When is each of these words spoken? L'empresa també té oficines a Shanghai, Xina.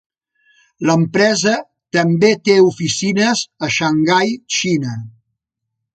L'empresa 0.89 1.53
també 1.97 2.31
té 2.49 2.55
oficines 2.71 3.45
a 3.69 3.73
Shanghai, 3.77 4.35
Xina. 4.57 4.99